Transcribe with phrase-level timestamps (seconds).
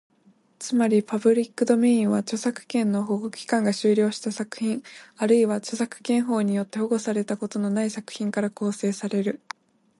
[0.57, 4.81] つまり、パブリックドメインは、著作権の保護期間が終了した作品、
[5.15, 9.41] あるいは著作権法によって保護されたことのない作品から構成される。